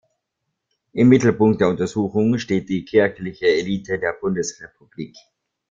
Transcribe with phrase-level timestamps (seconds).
[0.93, 5.15] Im Mittelpunkt der Untersuchung steht die kirchliche Elite der Bundesrepublik.